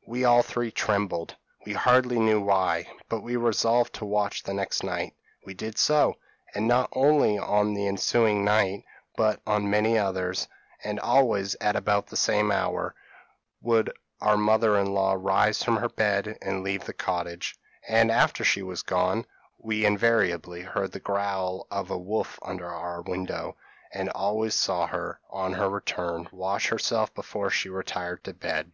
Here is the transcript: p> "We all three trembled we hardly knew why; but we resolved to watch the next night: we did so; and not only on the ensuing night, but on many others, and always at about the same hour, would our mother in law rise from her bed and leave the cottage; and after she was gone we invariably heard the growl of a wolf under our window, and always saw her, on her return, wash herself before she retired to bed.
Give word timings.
p> 0.00 0.06
"We 0.12 0.24
all 0.24 0.40
three 0.42 0.70
trembled 0.70 1.36
we 1.66 1.74
hardly 1.74 2.18
knew 2.18 2.40
why; 2.40 2.86
but 3.10 3.20
we 3.20 3.36
resolved 3.36 3.92
to 3.96 4.06
watch 4.06 4.42
the 4.42 4.54
next 4.54 4.82
night: 4.82 5.12
we 5.44 5.52
did 5.52 5.76
so; 5.76 6.16
and 6.54 6.66
not 6.66 6.88
only 6.94 7.36
on 7.38 7.74
the 7.74 7.86
ensuing 7.86 8.42
night, 8.42 8.84
but 9.18 9.42
on 9.46 9.68
many 9.68 9.98
others, 9.98 10.48
and 10.82 10.98
always 10.98 11.56
at 11.56 11.76
about 11.76 12.06
the 12.06 12.16
same 12.16 12.50
hour, 12.50 12.94
would 13.60 13.92
our 14.18 14.38
mother 14.38 14.78
in 14.78 14.94
law 14.94 15.12
rise 15.14 15.62
from 15.62 15.76
her 15.76 15.90
bed 15.90 16.38
and 16.40 16.64
leave 16.64 16.84
the 16.86 16.94
cottage; 16.94 17.54
and 17.86 18.10
after 18.10 18.44
she 18.44 18.62
was 18.62 18.80
gone 18.82 19.26
we 19.58 19.84
invariably 19.84 20.62
heard 20.62 20.92
the 20.92 21.00
growl 21.00 21.66
of 21.70 21.90
a 21.90 21.98
wolf 21.98 22.38
under 22.40 22.70
our 22.70 23.02
window, 23.02 23.58
and 23.92 24.08
always 24.08 24.54
saw 24.54 24.86
her, 24.86 25.20
on 25.28 25.52
her 25.52 25.68
return, 25.68 26.26
wash 26.32 26.68
herself 26.68 27.12
before 27.14 27.50
she 27.50 27.68
retired 27.68 28.24
to 28.24 28.32
bed. 28.32 28.72